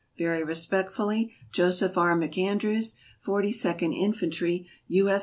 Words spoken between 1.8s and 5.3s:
K. McAndrews, Forty second Infantry, U. S.